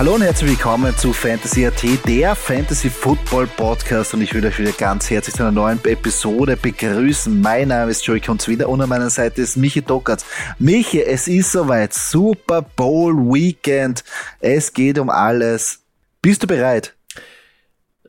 Hallo 0.00 0.14
und 0.14 0.22
herzlich 0.22 0.52
willkommen 0.52 0.96
zu 0.96 1.12
Fantasy 1.12 1.66
AT, 1.66 1.82
der 2.08 2.34
Fantasy 2.34 2.88
Football 2.88 3.46
Podcast 3.48 4.14
und 4.14 4.22
ich 4.22 4.32
will 4.32 4.46
euch 4.46 4.58
wieder 4.58 4.72
ganz 4.72 5.10
herzlich 5.10 5.36
zu 5.36 5.42
einer 5.42 5.52
neuen 5.52 5.78
Episode 5.84 6.56
begrüßen. 6.56 7.38
Mein 7.38 7.68
Name 7.68 7.90
ist 7.90 8.06
Joey 8.06 8.22
Kunz 8.22 8.48
wieder 8.48 8.70
und 8.70 8.80
an 8.80 8.88
meiner 8.88 9.10
Seite 9.10 9.42
ist 9.42 9.58
Michi 9.58 9.82
Dockertz. 9.82 10.24
Michi, 10.58 11.02
es 11.02 11.28
ist 11.28 11.52
soweit, 11.52 11.92
Super 11.92 12.62
Bowl 12.62 13.14
Weekend, 13.14 14.02
es 14.38 14.72
geht 14.72 14.98
um 14.98 15.10
alles. 15.10 15.82
Bist 16.22 16.42
du 16.42 16.46
bereit? 16.46 16.94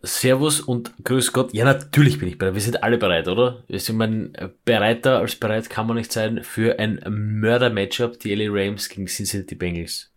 Servus 0.02 0.62
und 0.62 0.94
grüß 1.04 1.34
Gott. 1.34 1.54
Ja, 1.54 1.66
natürlich 1.66 2.20
bin 2.20 2.30
ich 2.30 2.38
bereit. 2.38 2.54
Wir 2.54 2.62
sind 2.62 2.84
alle 2.84 3.00
bereit, 3.00 3.28
oder? 3.28 3.66
Wir 3.68 3.82
sind 3.82 3.98
mein, 3.98 4.32
bereiter 4.64 5.20
als 5.20 5.36
bereit 5.36 5.70
kann 5.70 5.88
man 5.88 5.98
nicht 5.98 6.14
sein 6.14 6.42
für 6.42 6.80
ein 6.80 7.02
Mörder-Matchup, 7.06 8.18
die 8.18 8.34
LA 8.34 8.46
Rams 8.50 8.88
gegen 8.88 9.08
Cincinnati 9.08 9.56
Bengals. 9.56 10.11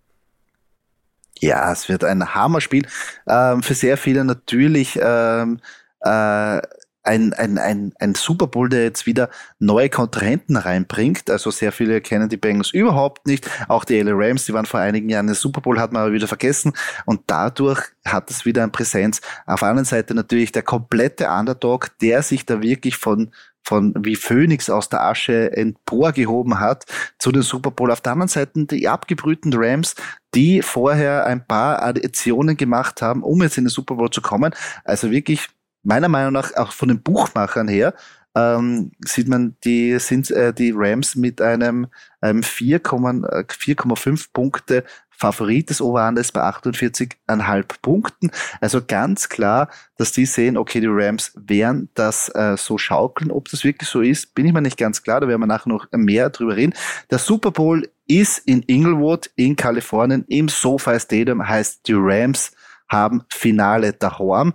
Ja, 1.41 1.73
es 1.73 1.89
wird 1.89 2.05
ein 2.05 2.35
Hammerspiel. 2.35 2.87
Ähm, 3.27 3.63
für 3.63 3.75
sehr 3.75 3.97
viele 3.97 4.25
natürlich 4.25 4.99
ähm, 5.03 5.61
äh, 6.01 6.61
ein, 7.05 7.35
ein, 7.35 7.59
ein, 7.59 7.93
ein 7.99 8.15
Super 8.15 8.47
Bowl, 8.47 8.69
der 8.69 8.85
jetzt 8.85 9.07
wieder 9.07 9.29
neue 9.59 9.91
Kontrahenten 9.91 10.57
reinbringt. 10.57 11.29
Also 11.31 11.51
sehr 11.51 11.71
viele 11.71 12.01
kennen 12.01 12.29
die 12.29 12.39
Bengals 12.39 12.71
überhaupt 12.73 13.27
nicht. 13.27 13.49
Auch 13.69 13.85
die 13.85 14.01
LA 14.01 14.13
Rams, 14.15 14.47
die 14.47 14.55
waren 14.55 14.65
vor 14.65 14.81
einigen 14.81 15.11
Jahren 15.11 15.29
im 15.29 15.35
Super 15.35 15.61
Bowl, 15.61 15.79
hat 15.79 15.93
man 15.93 16.03
aber 16.03 16.13
wieder 16.13 16.29
vergessen. 16.29 16.73
Und 17.05 17.21
dadurch 17.27 17.81
hat 18.07 18.31
es 18.31 18.47
wieder 18.47 18.63
eine 18.63 18.73
Präsenz. 18.73 19.21
Auf 19.47 19.61
der 19.61 19.69
anderen 19.69 19.85
Seite 19.85 20.15
natürlich 20.15 20.53
der 20.53 20.63
komplette 20.63 21.29
Underdog, 21.29 21.91
der 22.01 22.23
sich 22.23 22.47
da 22.47 22.63
wirklich 22.63 22.97
von 22.97 23.31
von 23.65 23.95
wie 24.05 24.17
Phoenix 24.17 24.69
aus 24.71 24.89
der 24.89 25.03
Asche 25.03 25.57
emporgehoben 25.57 26.61
hat 26.61 26.85
zu 27.19 27.33
den 27.33 27.43
Super 27.43 27.71
Bowl. 27.71 27.91
Auf 27.91 28.01
der 28.01 28.13
anderen 28.13 28.29
Seite 28.29 28.67
die 28.67 28.89
abgebrühten 28.89 29.53
Rams, 29.55 29.95
die 30.35 30.63
vorher 30.63 31.27
ein 31.27 31.47
paar 31.47 31.83
Additionen 31.83 32.57
gemacht 32.57 33.03
haben, 33.03 33.23
um 33.23 33.43
jetzt 33.43 33.59
in 33.59 33.65
den 33.65 33.71
Super 33.71 33.97
Bowl 33.97 34.11
zu 34.11 34.21
kommen. 34.21 34.55
Also 34.85 35.11
wirklich 35.11 35.49
meiner 35.83 36.09
Meinung 36.09 36.33
nach 36.33 36.55
auch 36.57 36.73
von 36.73 36.89
den 36.89 37.03
Buchmachern 37.03 37.69
her 37.69 37.95
ähm, 38.35 38.93
sieht 39.05 39.29
man, 39.29 39.57
die 39.65 39.99
sind 39.99 40.31
äh, 40.31 40.53
die 40.53 40.73
Rams 40.75 41.15
mit 41.15 41.41
einem, 41.41 41.87
einem 42.21 42.41
4,5 42.41 44.27
Punkte 44.33 44.85
Favorit 45.17 45.71
des 45.71 45.81
Overhandels 45.81 46.33
bei 46.33 46.43
48,5 46.43 47.65
Punkten. 47.81 48.31
Also 48.61 48.83
ganz 48.85 49.29
klar, 49.29 49.71
dass 49.97 50.13
die 50.13 50.27
sehen, 50.27 50.57
okay, 50.57 50.81
die 50.81 50.89
Rams 50.91 51.33
werden 51.37 51.89
das 51.95 52.29
äh, 52.35 52.57
so 52.57 52.79
schaukeln. 52.79 53.31
Ob 53.31 53.49
das 53.49 53.63
wirklich 53.65 53.89
so 53.89 54.01
ist, 54.01 54.35
bin 54.35 54.47
ich 54.47 54.53
mir 54.53 54.63
nicht 54.63 54.77
ganz 54.77 55.03
klar. 55.03 55.21
Da 55.21 55.29
werden 55.29 55.41
wir 55.41 55.47
nachher 55.47 55.69
noch 55.69 55.87
mehr 55.93 56.31
drüber 56.31 56.57
reden. 56.57 56.75
Der 57.11 57.19
Super 57.19 57.53
Bowl 57.53 57.89
ist 58.07 58.39
in 58.39 58.63
Inglewood 58.63 59.31
in 59.37 59.57
Kalifornien 59.57 60.25
im 60.29 60.49
SoFi 60.49 60.99
Stadium, 60.99 61.47
heißt 61.47 61.87
die 61.87 61.95
Rams 61.95 62.53
haben 62.89 63.23
Finale 63.31 63.93
daheim. 63.93 64.53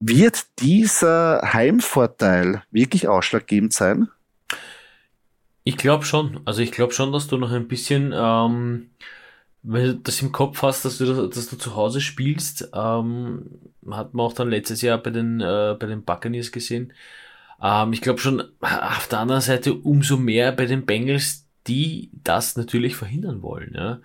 Wird 0.00 0.46
dieser 0.60 1.52
Heimvorteil 1.52 2.62
wirklich 2.70 3.06
ausschlaggebend 3.06 3.74
sein? 3.74 4.08
Ich 5.64 5.76
glaube 5.76 6.04
schon. 6.04 6.40
Also 6.46 6.62
ich 6.62 6.72
glaube 6.72 6.94
schon, 6.94 7.12
dass 7.12 7.28
du 7.28 7.36
noch 7.36 7.52
ein 7.52 7.68
bisschen, 7.68 8.12
ähm, 8.14 8.90
wenn 9.62 9.84
du 9.84 9.94
das 9.96 10.22
im 10.22 10.32
Kopf 10.32 10.62
hast, 10.62 10.86
dass 10.86 10.98
du, 10.98 11.28
dass 11.28 11.48
du 11.48 11.56
zu 11.56 11.76
Hause 11.76 12.00
spielst, 12.00 12.70
ähm, 12.74 13.50
hat 13.90 14.14
man 14.14 14.26
auch 14.26 14.32
dann 14.32 14.48
letztes 14.48 14.80
Jahr 14.82 14.98
bei 14.98 15.10
den, 15.10 15.40
äh, 15.40 15.76
bei 15.78 15.86
den 15.86 16.02
Buccaneers 16.02 16.50
gesehen. 16.50 16.94
Ähm, 17.62 17.92
ich 17.92 18.00
glaube 18.00 18.20
schon, 18.20 18.42
auf 18.60 19.08
der 19.08 19.20
anderen 19.20 19.42
Seite 19.42 19.74
umso 19.74 20.16
mehr 20.16 20.52
bei 20.52 20.66
den 20.66 20.86
Bengals, 20.86 21.46
die 21.66 22.10
das 22.24 22.56
natürlich 22.56 22.96
verhindern 22.96 23.42
wollen. 23.42 23.74
Ja? 23.74 24.00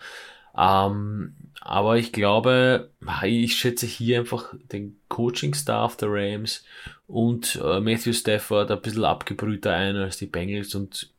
Ähm, 0.88 1.35
aber 1.61 1.97
ich 1.97 2.11
glaube, 2.11 2.91
ich 3.23 3.55
schätze 3.55 3.85
hier 3.85 4.19
einfach 4.19 4.53
den 4.71 4.99
Coaching-Staff 5.09 5.97
der 5.97 6.09
Rams 6.11 6.63
und 7.07 7.59
äh, 7.63 7.79
Matthew 7.79 8.13
Stafford 8.13 8.71
ein 8.71 8.81
bisschen 8.81 9.05
abgebrühter 9.05 9.73
ein 9.73 9.95
als 9.95 10.17
die 10.17 10.27
Bengals 10.27 10.75
und 10.75 11.11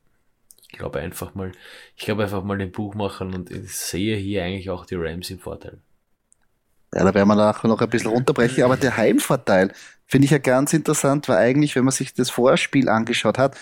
ich 0.62 0.78
glaube 0.78 1.00
einfach 1.00 1.34
mal, 1.34 1.52
ich 1.96 2.04
glaube 2.04 2.24
einfach 2.24 2.42
mal 2.42 2.58
den 2.58 2.72
Buchmachern 2.72 3.34
und 3.34 3.50
ich 3.50 3.74
sehe 3.74 4.16
hier 4.16 4.44
eigentlich 4.44 4.70
auch 4.70 4.84
die 4.84 4.96
Rams 4.96 5.30
im 5.30 5.38
Vorteil. 5.38 5.78
Ja, 6.94 7.04
da 7.04 7.14
werden 7.14 7.28
wir 7.28 7.34
nachher 7.34 7.68
noch 7.68 7.80
ein 7.80 7.90
bisschen 7.90 8.10
runterbrechen, 8.10 8.64
aber 8.64 8.76
der 8.76 8.96
Heimvorteil 8.96 9.72
finde 10.06 10.26
ich 10.26 10.30
ja 10.30 10.38
ganz 10.38 10.72
interessant, 10.72 11.28
weil 11.28 11.38
eigentlich, 11.38 11.74
wenn 11.76 11.84
man 11.84 11.92
sich 11.92 12.14
das 12.14 12.30
Vorspiel 12.30 12.88
angeschaut 12.88 13.38
hat, 13.38 13.56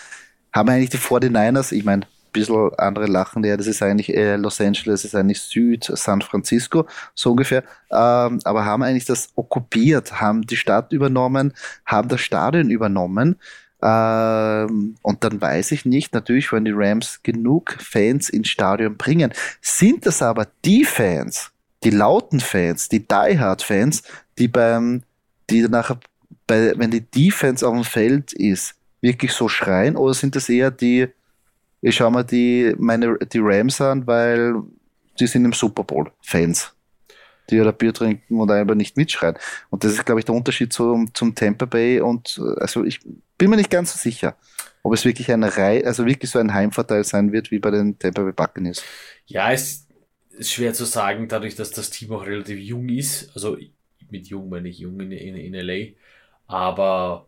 haben 0.53 0.69
eigentlich 0.69 0.91
die 0.91 0.97
49ers, 0.97 1.73
ich 1.73 1.83
meine, 1.83 2.07
bisschen 2.39 2.73
andere 2.77 3.07
lachen, 3.07 3.43
ja, 3.43 3.57
das 3.57 3.67
ist 3.67 3.81
eigentlich 3.81 4.15
äh, 4.15 4.35
Los 4.35 4.61
Angeles, 4.61 5.05
ist 5.05 5.15
eigentlich 5.15 5.41
Süd 5.41 5.83
San 5.83 6.21
Francisco, 6.21 6.85
so 7.13 7.31
ungefähr, 7.31 7.63
ähm, 7.91 8.39
aber 8.43 8.65
haben 8.65 8.83
eigentlich 8.83 9.05
das 9.05 9.29
okkupiert, 9.35 10.19
haben 10.19 10.41
die 10.43 10.57
Stadt 10.57 10.91
übernommen, 10.91 11.53
haben 11.85 12.09
das 12.09 12.21
Stadion 12.21 12.69
übernommen. 12.69 13.37
Ähm, 13.81 14.95
und 15.01 15.23
dann 15.23 15.39
weiß 15.39 15.71
ich 15.71 15.85
nicht, 15.85 16.13
natürlich, 16.13 16.51
wenn 16.51 16.65
die 16.65 16.73
Rams 16.73 17.21
genug 17.23 17.77
Fans 17.79 18.29
ins 18.29 18.47
Stadion 18.47 18.97
bringen. 18.97 19.31
Sind 19.61 20.05
das 20.05 20.21
aber 20.21 20.47
die 20.63 20.85
Fans, 20.85 21.51
die 21.83 21.91
lauten 21.91 22.39
Fans, 22.39 22.89
die 22.89 23.05
Die-Hard-Fans, 23.07 24.03
die 24.39 24.47
beim, 24.47 25.03
die 25.49 25.61
nachher, 25.67 25.99
bei, 26.47 26.73
wenn 26.77 26.91
die 26.91 27.01
Defense 27.01 27.67
auf 27.67 27.73
dem 27.73 27.83
Feld 27.83 28.33
ist, 28.33 28.75
wirklich 29.01 29.33
so 29.33 29.47
schreien, 29.47 29.95
oder 29.95 30.13
sind 30.13 30.35
das 30.35 30.49
eher 30.49 30.71
die, 30.71 31.07
ich 31.81 31.95
schaue 31.95 32.11
mir 32.11 32.23
die, 32.23 32.73
meine, 32.77 33.17
die 33.19 33.39
Rams 33.41 33.79
an, 33.81 34.07
weil 34.07 34.55
die 35.19 35.27
sind 35.27 35.45
im 35.45 35.53
Super 35.53 35.83
Bowl 35.83 36.11
Fans, 36.21 36.75
die 37.49 37.55
ja 37.55 37.71
Bier 37.71 37.93
trinken 37.93 38.39
und 38.39 38.51
einfach 38.51 38.75
nicht 38.75 38.97
mitschreien. 38.97 39.37
Und 39.69 39.83
das 39.83 39.93
ist, 39.93 40.05
glaube 40.05 40.19
ich, 40.19 40.25
der 40.25 40.35
Unterschied 40.35 40.73
zum, 40.73 41.13
zum 41.13 41.35
Tampa 41.35 41.65
Bay 41.65 42.01
und 42.01 42.41
also 42.57 42.83
ich 42.83 42.99
bin 43.37 43.49
mir 43.49 43.57
nicht 43.57 43.69
ganz 43.69 43.93
so 43.93 43.97
sicher, 43.97 44.35
ob 44.83 44.93
es 44.93 45.05
wirklich 45.05 45.31
eine 45.31 45.55
Reihe, 45.55 45.85
also 45.85 46.05
wirklich 46.05 46.31
so 46.31 46.39
ein 46.39 46.53
Heimvorteil 46.53 47.03
sein 47.03 47.31
wird 47.31 47.51
wie 47.51 47.59
bei 47.59 47.71
den 47.71 47.97
Tampa 47.99 48.23
Bay 48.23 48.33
Buccaneers. 48.33 48.83
Ja, 49.25 49.51
es 49.51 49.87
ist 50.37 50.51
schwer 50.51 50.73
zu 50.73 50.85
sagen, 50.85 51.27
dadurch, 51.27 51.55
dass 51.55 51.71
das 51.71 51.89
Team 51.89 52.11
auch 52.11 52.25
relativ 52.25 52.59
jung 52.59 52.89
ist. 52.89 53.31
Also 53.33 53.57
mit 54.09 54.27
jung 54.27 54.49
meine 54.49 54.69
ich 54.69 54.79
jung 54.79 54.99
in, 54.99 55.11
in, 55.11 55.35
in 55.35 55.53
LA. 55.53 55.93
Aber 56.47 57.27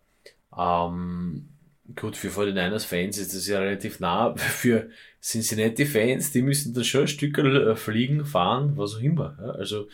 ähm, 0.56 1.50
Gut, 1.96 2.18
für 2.18 2.30
49ers-Fans 2.30 3.18
ist 3.18 3.34
das 3.34 3.48
ja 3.48 3.60
relativ 3.60 4.00
nah. 4.00 4.36
Für 4.38 4.90
Cincinnati-Fans, 5.22 6.32
die 6.32 6.42
müssen 6.42 6.74
dann 6.74 6.84
schon 6.84 7.02
ein 7.02 7.08
Stück 7.08 7.40
fliegen, 7.78 8.26
fahren, 8.26 8.74
was 8.76 8.96
auch 8.96 9.02
immer. 9.02 9.56
Also, 9.58 9.88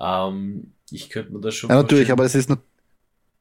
ähm, 0.00 0.72
ich 0.90 1.10
könnte 1.10 1.32
mir 1.32 1.40
das 1.40 1.54
schon. 1.54 1.70
Ja, 1.70 1.76
natürlich, 1.76 2.12
aber 2.12 2.24
es 2.24 2.34
ist, 2.34 2.48
noch, 2.48 2.58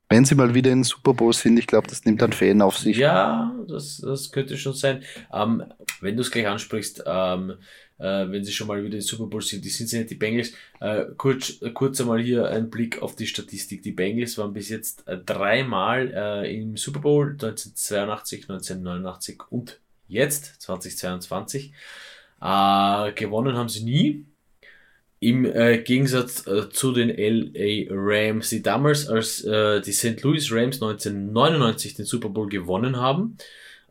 wenn 0.09 0.25
sie 0.25 0.35
mal 0.35 0.53
wieder 0.53 0.71
in 0.71 0.83
Super 0.83 1.13
Bowl 1.13 1.31
sind, 1.31 1.57
ich 1.57 1.67
glaube, 1.67 1.87
das 1.87 2.03
nimmt 2.03 2.21
dann 2.21 2.33
Fan 2.33 2.61
auf 2.61 2.77
sich. 2.77 2.97
Ja, 2.97 3.55
das, 3.67 3.97
das 3.97 4.31
könnte 4.31 4.57
schon 4.57 4.73
sein. 4.73 5.03
Ähm, 5.31 5.63
wenn 6.01 6.15
du 6.15 6.21
es 6.21 6.31
gleich 6.31 6.47
ansprichst, 6.47 7.03
ähm, 7.05 7.53
äh, 8.01 8.31
wenn 8.31 8.43
sie 8.43 8.51
schon 8.51 8.67
mal 8.67 8.83
wieder 8.83 8.95
in 8.95 9.01
Super 9.01 9.27
Bowl 9.27 9.41
sind. 9.41 9.63
Die 9.63 9.69
Cincinnati 9.69 10.15
Bengals. 10.15 10.53
Äh, 10.79 11.05
kurz, 11.17 11.59
kurz 11.73 12.01
einmal 12.01 12.21
hier 12.21 12.49
ein 12.49 12.69
Blick 12.69 13.01
auf 13.01 13.15
die 13.15 13.27
Statistik. 13.27 13.83
Die 13.83 13.91
Bengals 13.91 14.37
waren 14.37 14.53
bis 14.53 14.69
jetzt 14.69 15.07
äh, 15.07 15.17
dreimal 15.17 16.11
äh, 16.13 16.55
im 16.55 16.77
Super 16.77 16.99
Bowl 16.99 17.31
1982, 17.31 18.49
1989 18.49 19.39
und 19.49 19.79
jetzt 20.07 20.61
2022. 20.61 21.73
Äh, 22.41 23.11
gewonnen 23.13 23.55
haben 23.55 23.69
sie 23.69 23.83
nie. 23.83 24.25
Im 25.19 25.45
äh, 25.45 25.77
Gegensatz 25.77 26.47
äh, 26.47 26.69
zu 26.71 26.93
den 26.93 27.09
LA 27.09 27.85
Rams, 27.91 28.49
die 28.49 28.63
damals 28.63 29.07
als 29.07 29.43
äh, 29.43 29.79
die 29.79 29.91
St. 29.91 30.23
Louis 30.23 30.51
Rams 30.51 30.81
1999 30.81 31.93
den 31.93 32.05
Super 32.05 32.29
Bowl 32.29 32.49
gewonnen 32.49 32.97
haben 32.97 33.37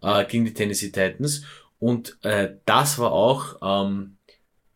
äh, 0.03 0.25
gegen 0.25 0.45
die 0.45 0.55
Tennessee 0.55 0.91
Titans 0.91 1.45
und 1.81 2.19
äh, 2.23 2.57
das 2.67 2.99
war 2.99 3.11
auch 3.11 3.57
ähm, 3.63 4.19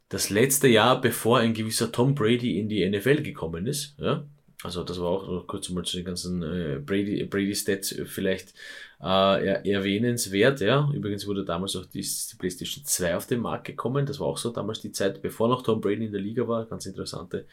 das 0.09 0.31
letzte 0.31 0.69
Jahr, 0.69 1.01
bevor 1.01 1.39
ein 1.39 1.55
gewisser 1.55 1.93
Tom 1.93 2.15
Brady 2.15 2.59
in 2.59 2.69
die 2.69 2.89
NFL 2.89 3.23
gekommen 3.23 3.67
ist. 3.67 3.95
Ja? 3.99 4.25
Also 4.65 4.83
das 4.83 4.99
war 4.99 5.09
auch 5.09 5.47
kurz 5.47 5.69
mal 5.69 5.85
zu 5.85 5.99
den 5.99 6.07
ganzen 6.07 6.43
äh, 6.43 6.79
Brady, 6.79 7.23
Brady 7.25 7.55
Stats 7.55 7.95
vielleicht 8.07 8.55
äh, 9.03 9.71
erwähnenswert. 9.71 10.61
Ja. 10.61 10.91
Übrigens 10.95 11.27
wurde 11.27 11.45
damals 11.45 11.77
auch 11.77 11.85
die, 11.85 12.01
die 12.01 12.37
PlayStation 12.39 12.83
2 12.85 13.17
auf 13.17 13.27
den 13.27 13.41
Markt 13.41 13.67
gekommen. 13.67 14.07
Das 14.07 14.21
war 14.21 14.27
auch 14.27 14.39
so 14.39 14.51
damals 14.51 14.81
die 14.81 14.93
Zeit, 14.93 15.21
bevor 15.21 15.49
noch 15.49 15.61
Tom 15.63 15.83
Brady 15.83 16.07
in 16.07 16.13
der 16.13 16.23
Liga 16.23 16.49
war. 16.49 16.65
Ganz 16.65 16.87
interessante 16.87 17.47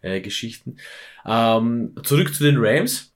äh, 0.00 0.20
Geschichten. 0.20 0.76
Ähm, 1.26 1.96
zurück 2.04 2.32
zu 2.32 2.44
den 2.44 2.58
Rams. 2.58 3.12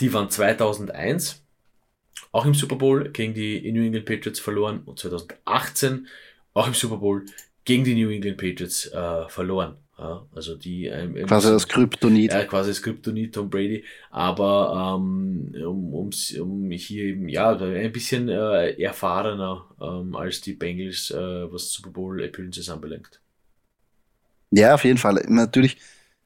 Die 0.00 0.12
waren 0.14 0.30
2001 0.30 1.41
auch 2.32 2.46
im 2.46 2.54
Super 2.54 2.76
Bowl 2.76 3.10
gegen 3.10 3.34
die 3.34 3.70
New 3.70 3.84
England 3.84 4.06
Patriots 4.06 4.40
verloren 4.40 4.82
und 4.86 4.98
2018 4.98 6.08
auch 6.54 6.66
im 6.66 6.74
Super 6.74 6.96
Bowl 6.96 7.24
gegen 7.64 7.84
die 7.84 7.94
New 7.94 8.10
England 8.10 8.38
Patriots 8.38 8.86
äh, 8.86 9.28
verloren. 9.28 9.76
Ja, 9.98 10.26
also 10.34 10.56
die 10.56 10.86
ähm, 10.86 11.14
quasi 11.26 11.50
das 11.50 11.68
Kryptonit. 11.68 12.32
Ja, 12.32 12.44
quasi 12.44 12.70
das 12.70 12.82
Kryptonit 12.82 13.34
Tom 13.34 13.48
Brady. 13.48 13.84
Aber 14.10 14.96
ähm, 14.98 15.54
um, 15.64 15.94
um, 15.94 16.10
um 16.40 16.70
hier 16.70 17.04
eben 17.04 17.28
ja 17.28 17.56
ein 17.56 17.92
bisschen 17.92 18.28
äh, 18.28 18.72
erfahrener 18.82 19.66
ähm, 19.80 20.16
als 20.16 20.40
die 20.40 20.54
Bengals, 20.54 21.10
äh, 21.10 21.52
was 21.52 21.70
Super 21.70 21.90
Bowl 21.90 22.20
Appearances 22.24 22.68
anbelangt. 22.68 23.20
Ja, 24.50 24.74
auf 24.74 24.84
jeden 24.84 24.98
Fall. 24.98 25.22
Natürlich 25.28 25.76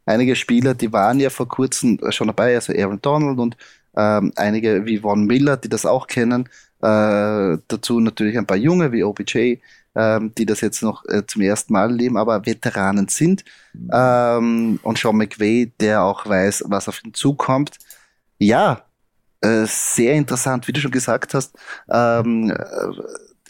einige 0.06 0.36
Spieler, 0.36 0.74
die 0.74 0.92
waren 0.92 1.20
ja 1.20 1.28
vor 1.28 1.48
kurzem 1.48 1.98
schon 2.10 2.28
dabei, 2.28 2.54
also 2.54 2.72
Aaron 2.72 3.00
Donald 3.02 3.38
und 3.38 3.56
ähm, 3.96 4.32
einige 4.36 4.86
wie 4.86 4.98
Von 4.98 5.24
Miller, 5.24 5.56
die 5.56 5.68
das 5.68 5.86
auch 5.86 6.06
kennen. 6.06 6.48
Äh, 6.82 7.58
dazu 7.68 8.00
natürlich 8.00 8.36
ein 8.38 8.46
paar 8.46 8.56
Junge 8.56 8.92
wie 8.92 9.02
OBJ, 9.04 9.58
ähm, 9.94 10.32
die 10.36 10.46
das 10.46 10.60
jetzt 10.60 10.82
noch 10.82 11.04
äh, 11.06 11.26
zum 11.26 11.42
ersten 11.42 11.72
Mal 11.72 11.92
leben, 11.92 12.16
aber 12.16 12.44
Veteranen 12.46 13.08
sind. 13.08 13.44
Ähm, 13.92 14.78
und 14.82 14.98
Sean 14.98 15.16
McVay, 15.16 15.72
der 15.80 16.02
auch 16.02 16.26
weiß, 16.26 16.64
was 16.68 16.88
auf 16.88 17.02
ihn 17.04 17.14
zukommt. 17.14 17.78
Ja, 18.38 18.82
äh, 19.40 19.64
sehr 19.66 20.14
interessant, 20.14 20.68
wie 20.68 20.72
du 20.72 20.80
schon 20.80 20.90
gesagt 20.90 21.34
hast. 21.34 21.56
Ähm, 21.90 22.50
äh, 22.50 22.56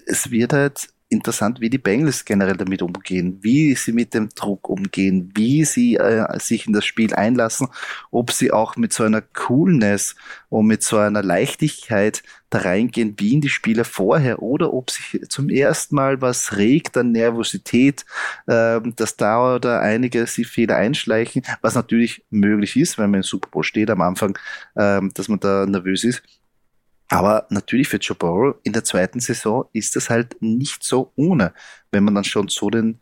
es 0.07 0.31
wird 0.31 0.53
halt 0.53 0.89
interessant, 1.09 1.61
wie 1.61 1.71
die 1.71 1.79
Bengals 1.79 2.25
generell 2.25 2.57
damit 2.57 2.83
umgehen, 2.83 3.39
wie 3.43 3.75
sie 3.75 3.93
mit 3.93 4.13
dem 4.13 4.29
Druck 4.31 4.69
umgehen, 4.69 5.31
wie 5.35 5.65
sie 5.65 5.97
äh, 5.97 6.27
sich 6.41 6.67
in 6.67 6.73
das 6.73 6.85
Spiel 6.85 7.15
einlassen, 7.15 7.69
ob 8.11 8.33
sie 8.33 8.51
auch 8.51 8.77
mit 8.77 8.93
so 8.93 9.05
einer 9.05 9.21
Coolness 9.23 10.17
und 10.49 10.67
mit 10.67 10.83
so 10.83 10.99
einer 10.99 11.23
Leichtigkeit 11.23 12.23
da 12.51 12.59
reingehen 12.59 13.15
wie 13.19 13.35
in 13.35 13.41
die 13.41 13.49
Spiele 13.49 13.85
vorher 13.85 14.43
oder 14.43 14.73
ob 14.73 14.91
sich 14.91 15.21
zum 15.29 15.49
ersten 15.49 15.95
Mal 15.95 16.21
was 16.21 16.57
regt 16.57 16.97
an 16.97 17.13
Nervosität, 17.13 18.05
äh, 18.47 18.81
dass 18.97 19.17
da 19.17 19.55
oder 19.55 19.81
einige 19.81 20.27
sie 20.27 20.45
Fehler 20.45 20.77
einschleichen, 20.77 21.43
was 21.61 21.77
natürlich 21.77 22.25
möglich 22.31 22.77
ist, 22.77 22.99
wenn 22.99 23.11
man 23.11 23.21
im 23.21 23.25
Super 23.25 23.49
Bowl 23.51 23.63
steht 23.63 23.91
am 23.91 24.01
Anfang, 24.01 24.37
äh, 24.75 25.01
dass 25.15 25.29
man 25.29 25.39
da 25.39 25.67
nervös 25.67 26.03
ist. 26.03 26.23
Aber 27.09 27.47
natürlich 27.51 27.89
für 27.89 27.99
Joe 27.99 28.17
Burrow 28.17 28.57
in 28.65 28.73
der 28.73 28.85
zweiten 28.85 29.21
Saison 29.21 29.69
ist 29.73 29.97
das 29.97 30.11
halt 30.11 30.37
nicht 30.41 30.83
so 30.83 31.13
ohne, 31.17 31.53
wenn 31.93 32.05
man 32.05 32.15
dann 32.15 32.25
schon 32.25 32.49
so 32.49 32.69
den 32.69 33.01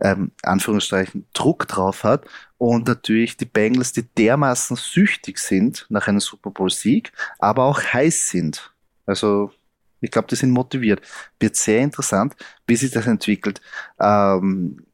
ähm, 0.00 0.32
Anführungszeichen 0.42 1.26
Druck 1.32 1.66
drauf 1.68 2.04
hat 2.04 2.26
und 2.58 2.86
natürlich 2.86 3.36
die 3.36 3.46
Bengals, 3.46 3.92
die 3.92 4.02
dermaßen 4.02 4.76
süchtig 4.76 5.38
sind 5.38 5.86
nach 5.88 6.06
einem 6.06 6.20
Super 6.20 6.50
Bowl 6.50 6.70
Sieg, 6.70 7.12
aber 7.38 7.64
auch 7.64 7.82
heiß 7.82 8.28
sind. 8.28 8.74
Also 9.06 9.52
ich 10.00 10.10
glaube, 10.10 10.28
die 10.28 10.36
sind 10.36 10.50
motiviert. 10.50 11.00
Wird 11.40 11.56
sehr 11.56 11.80
interessant, 11.80 12.36
wie 12.66 12.76
sich 12.76 12.90
das 12.90 13.06
entwickelt. 13.06 13.60
Ähm, 13.98 14.86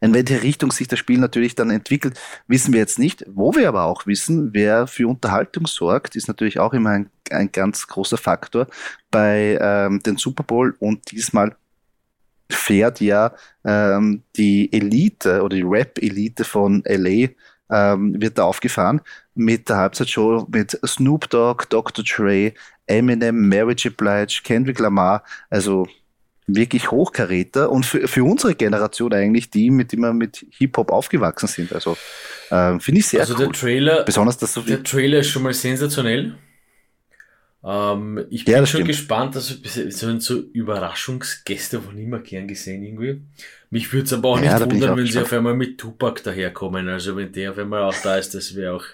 in 0.00 0.12
welche 0.12 0.42
Richtung 0.42 0.72
sich 0.72 0.88
das 0.88 0.98
Spiel 0.98 1.18
natürlich 1.18 1.54
dann 1.54 1.70
entwickelt, 1.70 2.18
wissen 2.46 2.72
wir 2.72 2.80
jetzt 2.80 2.98
nicht. 2.98 3.24
Wo 3.28 3.54
wir 3.54 3.68
aber 3.68 3.84
auch 3.84 4.06
wissen, 4.06 4.52
wer 4.52 4.86
für 4.86 5.08
Unterhaltung 5.08 5.66
sorgt, 5.66 6.16
ist 6.16 6.28
natürlich 6.28 6.58
auch 6.58 6.72
immer 6.72 6.90
ein, 6.90 7.10
ein 7.30 7.50
ganz 7.52 7.86
großer 7.86 8.16
Faktor 8.16 8.66
bei 9.10 9.58
ähm, 9.60 10.00
den 10.02 10.16
Super 10.16 10.42
Bowl 10.42 10.74
und 10.78 11.10
diesmal 11.10 11.56
fährt 12.50 13.00
ja 13.00 13.32
ähm, 13.64 14.22
die 14.36 14.72
Elite 14.72 15.42
oder 15.42 15.56
die 15.56 15.62
Rap-Elite 15.62 16.44
von 16.44 16.82
LA 16.86 17.28
ähm, 17.70 18.20
wird 18.20 18.38
da 18.38 18.44
aufgefahren 18.44 19.00
mit 19.34 19.68
der 19.68 19.76
Halbzeitshow 19.76 20.46
mit 20.50 20.78
Snoop 20.86 21.28
Dogg, 21.30 21.64
Dr. 21.70 22.04
Dre, 22.04 22.52
Eminem, 22.86 23.48
Mary 23.48 23.74
J. 23.74 23.96
Blige, 23.96 24.40
Kendrick 24.44 24.78
Lamar, 24.78 25.24
also 25.50 25.88
wirklich 26.46 26.90
Hochkaräter 26.90 27.70
und 27.70 27.86
für, 27.86 28.06
für 28.06 28.22
unsere 28.22 28.54
Generation 28.54 29.12
eigentlich 29.14 29.50
die, 29.50 29.70
mit 29.70 29.92
die 29.92 29.96
wir 29.96 30.12
mit 30.12 30.44
Hip-Hop 30.50 30.92
aufgewachsen 30.92 31.46
sind. 31.46 31.72
Also 31.72 31.96
äh, 32.50 32.78
finde 32.78 33.00
ich 33.00 33.06
sehr 33.06 33.20
also 33.20 33.34
cool. 33.34 33.46
der 33.46 33.52
Trailer, 33.52 34.02
Besonders 34.04 34.36
dass 34.36 34.52
so 34.52 34.60
der 34.60 34.82
Trailer 34.82 35.20
ist 35.20 35.28
schon 35.28 35.42
mal 35.42 35.54
sensationell. 35.54 36.34
Ähm, 37.66 38.26
ich 38.30 38.44
bin 38.44 38.52
ja, 38.52 38.58
schon 38.58 38.66
stimmt. 38.66 38.88
gespannt, 38.88 39.36
also 39.36 39.54
so, 39.64 40.20
so 40.20 40.34
Überraschungsgäste 40.52 41.80
von 41.80 41.98
immer 41.98 42.18
gern 42.18 42.46
gesehen 42.46 42.82
irgendwie. 42.82 43.22
Mich 43.70 43.92
würde 43.92 44.04
es 44.04 44.12
aber 44.12 44.28
auch 44.30 44.40
ja, 44.40 44.58
nicht 44.58 44.72
wundern, 44.72 44.90
auch 44.90 44.96
wenn 44.96 45.04
gespannt. 45.04 45.12
sie 45.12 45.18
auf 45.20 45.32
einmal 45.32 45.54
mit 45.54 45.78
Tupac 45.78 46.22
daherkommen. 46.22 46.88
Also 46.88 47.16
wenn 47.16 47.32
der 47.32 47.52
auf 47.52 47.58
einmal 47.58 47.82
auch 47.82 47.94
da 48.02 48.16
ist, 48.16 48.34
das 48.34 48.54
wäre 48.54 48.74
auch 48.74 48.84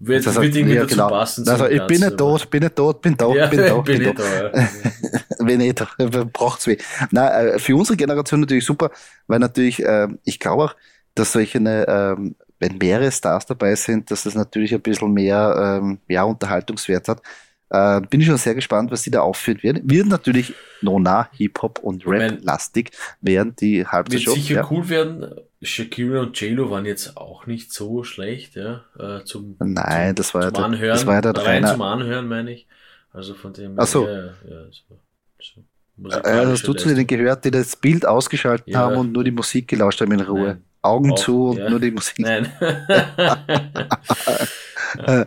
wird, 0.00 0.26
das 0.26 0.36
wird 0.36 0.54
irgendwie 0.54 0.76
ja, 0.76 0.82
dazu 0.82 0.94
genau. 0.94 1.08
passen. 1.08 1.48
Also 1.48 1.66
ich 1.66 1.84
bin 1.86 2.00
nicht 2.00 2.16
tot, 2.16 2.50
bin 2.50 2.62
nicht 2.62 2.76
tot, 2.76 3.00
bin 3.02 3.16
da, 3.16 3.28
ja, 3.32 3.46
bin 3.46 3.58
da, 3.66 3.78
bin, 3.78 3.98
bin 3.98 4.14
ja. 4.16 4.52
Wenn 5.40 5.58
nicht, 5.58 5.84
braucht's 6.32 6.66
weh. 6.66 6.76
Na, 7.10 7.40
äh, 7.40 7.58
für 7.58 7.74
unsere 7.74 7.96
Generation 7.96 8.40
natürlich 8.40 8.64
super, 8.64 8.90
weil 9.26 9.38
natürlich, 9.38 9.82
äh, 9.84 10.08
ich 10.24 10.38
glaube 10.38 10.64
auch, 10.64 10.76
dass 11.14 11.32
solche, 11.32 11.58
ähm, 11.58 12.36
wenn 12.60 12.78
mehrere 12.78 13.10
Stars 13.10 13.46
dabei 13.46 13.74
sind, 13.74 14.10
dass 14.10 14.24
das 14.24 14.34
natürlich 14.34 14.74
ein 14.74 14.82
bisschen 14.82 15.12
mehr 15.12 15.80
ähm, 15.82 15.98
ja, 16.08 16.22
Unterhaltungswert 16.22 17.08
hat. 17.08 17.22
Äh, 17.70 18.00
bin 18.02 18.20
ich 18.20 18.26
schon 18.26 18.38
sehr 18.38 18.54
gespannt, 18.54 18.90
was 18.90 19.02
sie 19.02 19.10
da 19.10 19.20
aufführen 19.20 19.62
werden. 19.62 19.82
Wird 19.84 20.06
natürlich 20.06 20.54
Nona, 20.80 21.28
Hip-Hop 21.32 21.80
und 21.80 22.06
Rap-lastig 22.06 22.92
während 23.20 23.60
die 23.60 23.86
Halbzeitshow. 23.86 24.34
Wird 24.34 24.36
sicher 24.36 24.54
ja. 24.56 24.68
cool 24.70 24.88
werden. 24.88 25.34
Shakira 25.60 26.20
und 26.20 26.40
JLo 26.40 26.70
waren 26.70 26.86
jetzt 26.86 27.16
auch 27.16 27.46
nicht 27.46 27.72
so 27.72 28.04
schlecht, 28.04 28.54
ja, 28.54 28.84
äh, 28.98 29.24
zum, 29.24 29.56
Nein, 29.58 30.10
zum, 30.10 30.14
das 30.14 30.34
war 30.34 30.42
zum 30.42 30.54
ja 30.54 30.64
Anhören. 30.64 30.94
Das 30.94 31.06
war 31.06 31.14
ja 31.14 31.20
der 31.20 31.36
rein 31.36 31.66
zum 31.66 31.82
Anhören, 31.82 32.28
meine 32.28 32.52
ich. 32.52 32.66
Also 33.12 33.34
von 33.34 33.52
dem. 33.52 33.74
Ach 33.76 33.86
so. 33.86 34.06
Ja, 34.06 34.26
ja, 34.48 34.64
so, 34.70 35.00
so 35.48 35.64
äh, 36.10 36.46
hast 36.46 36.66
du 36.66 36.74
zu 36.74 36.88
denen 36.88 37.06
gehört, 37.06 37.44
die 37.44 37.50
das 37.50 37.74
Bild 37.74 38.06
ausgeschaltet 38.06 38.68
ja. 38.68 38.80
haben 38.80 38.96
und 38.96 39.12
nur 39.12 39.24
die 39.24 39.32
Musik 39.32 39.66
gelauscht 39.66 40.00
haben 40.00 40.12
in 40.12 40.20
Ruhe? 40.20 40.46
Nein. 40.46 40.64
Augen 40.80 41.12
auch, 41.12 41.18
zu 41.18 41.48
und 41.48 41.70
nur 41.70 41.80
die 41.80 41.90
Musik. 41.90 42.20
Nein. 42.20 42.52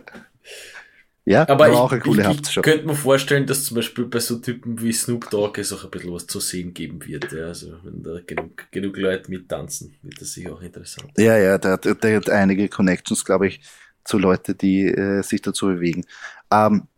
Ja, 1.24 1.48
aber 1.48 1.68
ich, 1.68 1.74
auch 1.74 1.92
eine 1.92 2.00
coole 2.00 2.28
ich, 2.32 2.56
ich 2.56 2.62
könnte 2.62 2.84
mir 2.84 2.96
vorstellen, 2.96 3.46
dass 3.46 3.64
zum 3.64 3.76
Beispiel 3.76 4.06
bei 4.06 4.18
so 4.18 4.38
Typen 4.38 4.80
wie 4.80 4.92
Snoop 4.92 5.30
Dogg 5.30 5.60
es 5.60 5.72
auch 5.72 5.84
ein 5.84 5.90
bisschen 5.90 6.12
was 6.12 6.26
zu 6.26 6.40
sehen 6.40 6.74
geben 6.74 7.04
wird. 7.06 7.30
Ja. 7.32 7.46
Also 7.46 7.74
wenn 7.84 8.02
da 8.02 8.18
genug, 8.26 8.66
genug 8.72 8.96
Leute 8.96 9.30
mittanzen, 9.30 9.94
wird 10.02 10.20
das 10.20 10.32
sicher 10.32 10.52
auch 10.52 10.62
interessant. 10.62 11.12
Ja, 11.16 11.36
ja, 11.36 11.58
der, 11.58 11.78
der, 11.78 11.94
der 11.94 12.16
hat 12.16 12.28
einige 12.28 12.68
Connections, 12.68 13.24
glaube 13.24 13.46
ich, 13.46 13.60
zu 14.04 14.18
Leuten, 14.18 14.58
die 14.58 14.86
äh, 14.86 15.22
sich 15.22 15.40
dazu 15.42 15.66
bewegen. 15.66 16.04
Ähm, 16.50 16.88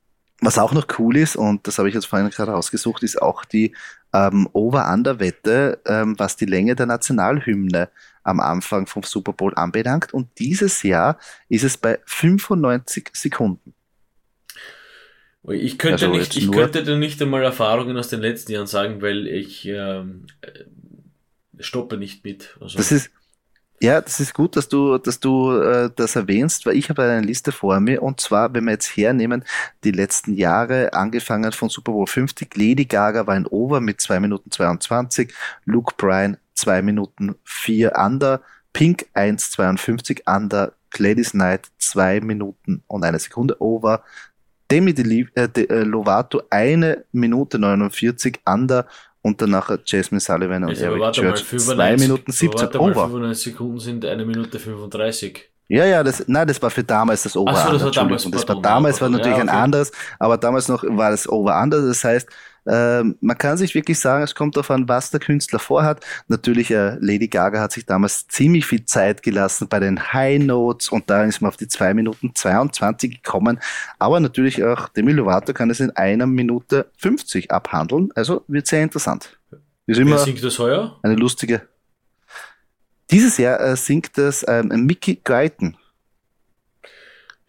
was 0.41 0.59
auch 0.59 0.73
noch 0.73 0.87
cool 0.99 1.17
ist, 1.17 1.37
und 1.37 1.67
das 1.67 1.79
habe 1.79 1.89
ich 1.89 1.95
jetzt 1.95 2.07
vorhin 2.07 2.29
gerade 2.31 2.53
rausgesucht, 2.53 3.03
ist 3.03 3.21
auch 3.21 3.45
die 3.45 3.75
ähm, 4.13 4.49
Over-Under-Wette, 4.53 5.81
ähm, 5.87 6.19
was 6.19 6.37
die 6.37 6.47
Länge 6.47 6.75
der 6.75 6.87
Nationalhymne 6.87 7.91
am 8.23 8.41
Anfang 8.41 8.87
vom 8.87 9.03
Super 9.03 9.33
Bowl 9.33 9.55
anbelangt. 9.55 10.15
Und 10.15 10.29
dieses 10.39 10.83
Jahr 10.83 11.19
ist 11.49 11.65
es 11.65 11.77
bei 11.77 11.99
95 12.07 13.11
Sekunden. 13.13 13.74
Ich 15.49 15.79
könnte, 15.79 16.07
also 16.07 16.19
nicht, 16.19 16.37
ich 16.37 16.51
könnte 16.51 16.83
dir 16.83 16.97
nicht 16.97 17.21
einmal 17.21 17.43
Erfahrungen 17.43 17.97
aus 17.99 18.09
den 18.09 18.21
letzten 18.21 18.53
Jahren 18.53 18.67
sagen, 18.67 19.03
weil 19.03 19.27
ich 19.27 19.67
ähm, 19.67 20.27
äh, 20.41 20.65
stoppe 21.63 21.99
nicht 21.99 22.25
mit. 22.25 22.57
Also. 22.61 22.79
Das 22.79 22.91
ist, 22.91 23.11
ja, 23.81 24.01
das 24.01 24.21
ist 24.21 24.33
gut, 24.33 24.57
dass 24.57 24.69
du, 24.69 24.97
dass 24.97 25.21
du 25.21 25.53
äh, 25.53 25.91
das 25.95 26.17
erwähnst, 26.17 26.65
weil 26.65 26.77
ich 26.77 26.89
habe 26.89 27.03
eine 27.03 27.27
Liste 27.27 27.53
vor 27.53 27.79
mir. 27.81 28.03
Und 28.03 28.21
zwar, 28.21 28.55
wenn 28.55 28.65
wir 28.65 28.73
jetzt 28.73 28.97
hernehmen, 28.97 29.45
die 29.85 29.91
letzten 29.91 30.33
Jahre, 30.35 30.95
angefangen 30.95 31.53
von 31.53 31.69
Super 31.69 31.93
Bowl 31.93 32.07
50, 32.07 32.57
Lady 32.57 32.87
Gaga 32.87 33.27
war 33.27 33.35
ein 33.35 33.47
Over 33.47 33.81
mit 33.81 34.01
2 34.01 34.21
Minuten 34.21 34.51
22, 34.51 35.35
Luke 35.67 35.95
Bryan 35.99 36.39
2 36.55 36.81
Minuten 36.81 37.35
4 37.45 37.93
Under, 37.97 38.41
Pink 38.73 39.07
1,52 39.15 40.23
Under, 40.35 40.73
Gladys 40.89 41.33
Knight 41.33 41.69
2 41.79 42.21
Minuten 42.21 42.83
und 42.87 43.05
eine 43.05 43.19
Sekunde 43.19 43.61
Over, 43.61 44.03
Demi 44.75 44.93
De, 44.93 45.27
äh, 45.35 45.49
De 45.49 45.69
äh, 45.69 45.85
Lovato 45.85 46.43
eine 46.51 47.05
Minute 47.13 47.61
49 47.61 48.41
under 48.45 48.87
und 49.23 49.41
danach 49.41 49.71
Jasmine 49.87 50.21
Sullivan 50.21 50.65
und 50.65 50.71
also, 50.71 50.85
Eric 50.85 51.13
Church 51.13 51.45
2 51.47 51.97
Minuten 51.97 52.33
17 52.33 52.77
over. 52.77 53.07
95 53.07 53.53
Sekunden 53.53 53.79
sind 53.79 54.05
eine 54.05 54.25
Minute 54.25 54.59
35. 54.59 55.49
Ja, 55.69 55.87
ja, 55.87 56.03
das, 56.03 56.25
nein, 56.27 56.47
das 56.47 56.61
war 56.61 56.71
für 56.71 56.83
damals 56.83 57.23
das 57.23 57.37
Over-Under. 57.37 57.65
So, 57.65 57.73
das 57.73 57.85
war 57.85 57.91
damals, 57.93 58.31
das 58.31 58.49
war, 58.49 58.61
damals 58.61 59.01
war 59.01 59.09
natürlich 59.09 59.37
ja, 59.37 59.43
okay. 59.45 59.51
ein 59.51 59.63
anderes, 59.63 59.93
aber 60.19 60.37
damals 60.37 60.69
noch 60.69 60.83
war 60.83 61.11
das 61.13 61.29
Over-Under. 61.29 61.87
Das 61.87 62.03
heißt, 62.05 62.29
ähm, 62.67 63.17
man 63.21 63.37
kann 63.37 63.57
sich 63.57 63.75
wirklich 63.75 63.99
sagen, 63.99 64.25
es 64.25 64.35
kommt 64.35 64.57
darauf 64.57 64.71
an, 64.71 64.89
was 64.89 65.11
der 65.11 65.21
Künstler 65.21 65.59
vorhat. 65.59 66.05
Natürlich, 66.29 66.71
äh, 66.71 66.97
Lady 67.01 67.29
Gaga 67.29 67.61
hat 67.61 67.73
sich 67.73 67.85
damals 67.85 68.27
ziemlich 68.29 68.67
viel 68.67 68.85
Zeit 68.85 69.23
gelassen 69.23 69.69
bei 69.69 69.81
den 69.81 70.13
High 70.13 70.43
Notes 70.43 70.89
und 70.89 71.11
da 71.11 71.25
ist 71.25 71.41
man 71.41 71.49
auf 71.49 71.57
die 71.57 71.69
2 71.69 71.95
Minuten 71.95 72.35
22 72.35 73.23
gekommen. 73.23 73.61
Aber 73.99 74.21
natürlich 74.21 74.65
auch 74.65 74.89
Demi 74.89 75.13
Lovato 75.13 75.53
kann 75.53 75.71
es 75.71 75.81
in 75.81 75.91
einer 75.91 76.27
Minute 76.27 76.91
50 76.99 77.51
abhandeln. 77.51 78.11
Also 78.15 78.45
wird 78.49 78.67
sehr 78.67 78.83
interessant. 78.83 79.39
Ist 79.87 79.99
immer 79.99 80.13
Wer 80.13 80.19
singt 80.19 80.43
das 80.43 80.59
heuer? 80.59 80.99
Eine 81.03 81.17
lustige. 81.17 81.63
Dieses 83.11 83.37
Jahr 83.37 83.61
äh, 83.61 83.77
singt 83.77 84.17
das 84.17 84.45
ähm, 84.49 84.69
Mickey 84.87 85.21
Guyton. 85.23 85.77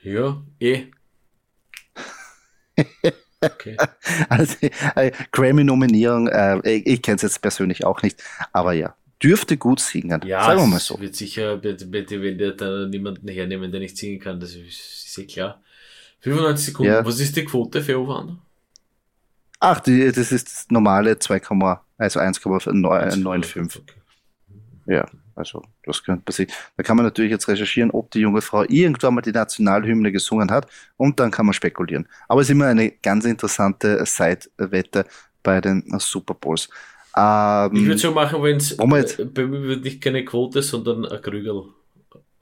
Ja, 0.01 0.43
eh. 0.59 0.87
Okay. 3.45 3.77
Also, 4.29 4.55
äh, 4.95 5.11
Grammy-Nominierung, 5.31 6.27
äh, 6.27 6.59
ich, 6.63 6.87
ich 6.87 7.01
kenne 7.01 7.17
es 7.17 7.21
jetzt 7.21 7.41
persönlich 7.41 7.85
auch 7.85 8.01
nicht, 8.01 8.21
aber 8.51 8.73
ja, 8.73 8.95
dürfte 9.21 9.57
gut 9.57 9.79
singen. 9.79 10.21
Ja, 10.25 10.43
sagen 10.43 10.61
wir 10.61 10.67
mal 10.67 10.79
so. 10.79 10.99
wird 10.99 11.15
sicher, 11.15 11.61
wenn 11.63 12.37
der 12.37 12.51
da 12.51 12.85
niemanden 12.87 13.27
hernehmen, 13.27 13.71
der 13.71 13.79
nicht 13.79 13.97
singen 13.97 14.19
kann, 14.19 14.39
das 14.39 14.55
ist, 14.55 15.05
ist 15.05 15.17
eh 15.17 15.25
klar. 15.25 15.61
95 16.21 16.65
Sekunden, 16.65 16.91
ja. 16.91 17.05
was 17.05 17.19
ist 17.19 17.35
die 17.35 17.45
Quote 17.45 17.81
für 17.81 17.99
Over 17.99 18.37
Ach, 19.59 19.79
die, 19.79 20.11
das 20.11 20.31
ist 20.31 20.47
das 20.47 20.67
normale 20.69 21.17
2, 21.17 21.41
also 21.97 22.19
1,95. 22.19 23.79
Okay. 23.79 23.93
Ja. 24.87 25.05
Also 25.35 25.61
das 25.83 26.01
könnte 26.03 26.23
passieren. 26.23 26.51
Da 26.77 26.83
kann 26.83 26.95
man 26.95 27.05
natürlich 27.05 27.31
jetzt 27.31 27.47
recherchieren, 27.47 27.91
ob 27.91 28.09
die 28.11 28.19
junge 28.19 28.41
Frau 28.41 28.63
irgendwann 28.63 29.15
mal 29.15 29.21
die 29.21 29.33
Nationalhymne 29.33 30.11
gesungen 30.11 30.49
hat 30.49 30.67
und 30.95 31.19
dann 31.19 31.29
kann 31.29 31.45
man 31.45 31.53
spekulieren. 31.53 32.07
Aber 32.27 32.41
es 32.41 32.47
ist 32.47 32.51
immer 32.51 32.67
eine 32.67 32.91
ganz 32.91 33.25
interessante 33.25 34.05
Side-Wette 34.05 35.05
bei 35.43 35.59
den 35.59 35.83
Super 35.99 36.33
Bowls. 36.33 36.69
Ähm, 37.17 37.75
ich 37.75 37.85
würde 37.85 37.97
so 37.97 38.11
machen, 38.11 38.41
wenn 38.43 38.57
es 38.57 38.77
bei 38.77 39.45
mir 39.45 39.61
wird 39.63 39.83
nicht 39.83 40.01
keine 40.01 40.23
Quote, 40.23 40.61
sondern 40.61 41.05
ein 41.05 41.21
Krügel. 41.21 41.63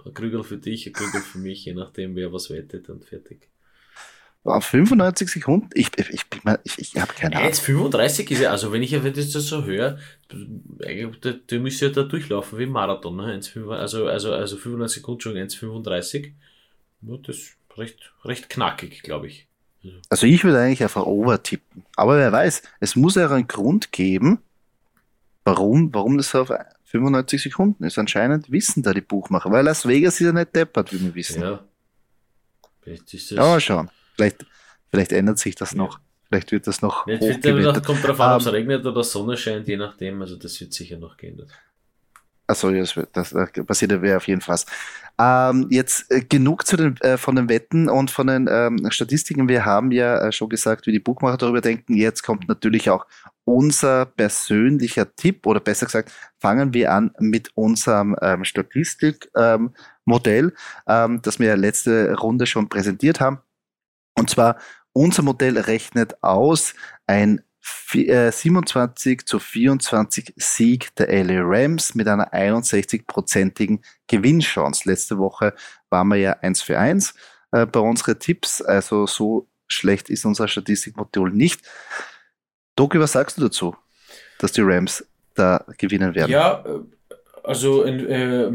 Ein 0.06 0.14
Krügel 0.14 0.44
für 0.44 0.58
dich, 0.58 0.88
ein 0.88 0.94
Krügel 0.94 1.22
für 1.22 1.40
mich, 1.40 1.66
je 1.66 1.74
nachdem 1.74 2.16
wer 2.16 2.32
was 2.32 2.50
wettet 2.50 2.90
und 2.90 3.06
fertig. 3.06 3.50
Auf 4.46 4.66
95 4.66 5.30
Sekunden? 5.30 5.70
Ich, 5.74 5.90
ich, 5.98 6.10
ich, 6.10 6.26
ich, 6.64 6.80
ich 6.80 7.02
habe 7.02 7.14
keine 7.14 7.38
Ahnung. 7.38 7.50
1,35 7.50 8.32
ist 8.32 8.42
ja, 8.42 8.52
also 8.52 8.74
wenn 8.74 8.84
ich 8.84 8.92
das 8.92 9.32
so 9.32 9.64
höre, 9.64 9.98
du, 10.28 11.34
du 11.48 11.60
müsst 11.60 11.80
ja 11.82 11.90
da 11.90 12.04
durchlaufen 12.04 12.60
wie 12.60 12.64
ein 12.64 12.70
Marathon. 12.70 13.16
Ne? 13.16 13.26
1, 13.26 13.56
also, 13.70 14.08
also, 14.08 14.34
also 14.34 14.58
95 14.58 15.02
Sekunden 15.02 15.22
schon 15.22 15.36
1,35. 15.36 16.34
Das 17.02 17.38
ist 17.38 17.58
recht, 17.78 18.14
recht 18.26 18.50
knackig, 18.50 19.02
glaube 19.04 19.28
ich. 19.28 19.48
Also 20.10 20.28
ich 20.28 20.44
würde 20.44 20.60
eigentlich 20.60 20.84
einfach 20.84 21.06
over 21.06 21.42
tippen. 21.42 21.86
Aber 21.96 22.18
wer 22.18 22.32
weiß, 22.32 22.64
es 22.80 22.96
muss 22.96 23.16
ja 23.16 23.30
einen 23.30 23.48
Grund 23.48 23.92
geben, 23.92 24.40
warum, 25.44 25.94
warum 25.94 26.18
das 26.18 26.34
auf 26.36 26.52
95 26.86 27.42
Sekunden 27.42 27.84
ist. 27.84 27.98
Anscheinend 27.98 28.52
wissen 28.52 28.84
da 28.84 28.94
die 28.94 29.02
Buchmacher, 29.02 29.52
weil 29.52 29.66
Las 29.66 29.88
Vegas 29.88 30.16
ist 30.16 30.28
ja 30.28 30.32
nicht 30.32 30.56
deppert, 30.56 30.94
wie 30.94 31.02
wir 31.02 31.16
wissen. 31.16 31.42
Ja. 31.42 31.64
Vielleicht 32.82 33.14
ist 33.14 33.32
das 33.32 33.38
ja, 33.38 33.44
mal 33.44 33.60
schauen. 33.60 33.90
Vielleicht, 34.16 34.46
vielleicht 34.92 35.12
ändert 35.12 35.40
sich 35.40 35.56
das 35.56 35.76
noch. 35.76 36.00
Vielleicht 36.28 36.52
wird 36.52 36.66
das 36.66 36.82
noch. 36.82 37.08
Jetzt 37.08 37.44
wird, 37.44 37.86
kommt 37.86 38.04
darauf 38.04 38.20
an, 38.20 38.34
ob 38.34 38.42
es 38.42 38.48
um, 38.48 38.54
regnet 38.54 38.86
oder 38.86 39.04
Sonne 39.04 39.38
scheint, 39.38 39.68
je 39.68 39.78
nachdem. 39.78 40.22
Also 40.22 40.36
das 40.36 40.60
wird 40.60 40.74
sicher 40.74 40.98
noch 40.98 41.16
geändert. 41.16 41.50
Achso, 42.48 42.72
das, 42.72 43.00
das, 43.14 43.34
passiert 43.66 44.04
ja 44.04 44.18
auf 44.18 44.28
jeden 44.28 44.42
Fall. 44.42 44.60
Ähm, 45.20 45.68
jetzt 45.70 46.12
äh, 46.12 46.22
genug 46.22 46.66
zu 46.66 46.76
den, 46.76 46.98
äh, 47.02 47.18
von 47.18 47.36
den 47.36 47.50
Wetten 47.50 47.88
und 47.88 48.10
von 48.10 48.26
den 48.28 48.48
ähm, 48.50 48.90
Statistiken. 48.90 49.48
Wir 49.48 49.64
haben 49.64 49.92
ja 49.92 50.28
äh, 50.28 50.32
schon 50.32 50.50
gesagt, 50.50 50.88
wie 50.88 50.92
die 50.92 51.00
Buchmacher 51.00 51.38
darüber 51.38 51.62
denken. 51.62 51.94
Jetzt 51.94 52.24
kommt 52.24 52.50
natürlich 52.50 52.90
auch 52.90 53.06
unser 53.46 54.08
persönlicher 54.08 55.16
Tipp 55.16 55.46
oder 55.46 55.60
besser 55.60 55.86
gesagt, 55.86 56.12
fangen 56.40 56.74
wir 56.74 56.92
an 56.92 57.12
mit 57.20 57.52
unserem 57.56 58.16
ähm, 58.22 58.44
Statistikmodell, 58.44 60.54
ähm, 60.88 61.22
das 61.22 61.40
wir 61.40 61.56
letzte 61.58 62.16
Runde 62.16 62.48
schon 62.48 62.70
präsentiert 62.70 63.20
haben. 63.20 63.40
Und 64.16 64.30
zwar, 64.30 64.58
unser 64.94 65.24
Modell 65.24 65.58
rechnet 65.58 66.24
aus 66.24 66.74
ein 67.08 67.42
27 67.64 69.22
äh, 69.22 69.26
zu 69.26 69.40
24 69.40 70.34
Sieg 70.36 70.94
der 70.96 71.08
LA 71.24 71.42
Rams 71.44 71.96
mit 71.96 72.08
einer 72.08 72.34
61-prozentigen 72.34 73.80
Gewinnchance. 74.08 74.90
Letzte 74.90 75.18
Woche 75.18 75.54
waren 75.90 76.10
wir 76.10 76.18
ja 76.18 76.34
1 76.34 76.62
für 76.62 76.78
1 76.78 77.14
äh, 77.54 77.66
bei 77.66 77.80
unseren 77.80 78.20
Tipps, 78.20 78.62
also 78.62 79.08
so 79.08 79.48
schlecht 79.68 80.10
ist 80.10 80.26
unser 80.26 80.48
Statistikmodell 80.48 81.30
nicht. 81.30 81.62
Doki, 82.76 83.00
was 83.00 83.14
sagst 83.14 83.38
du 83.38 83.44
dazu, 83.44 83.76
dass 84.40 84.52
die 84.52 84.62
Rams 84.62 85.06
da 85.36 85.64
gewinnen 85.78 86.16
werden? 86.16 86.32
Ja, 86.32 86.66
äh, 86.66 86.80
also 87.44 87.86
äh, 87.86 88.52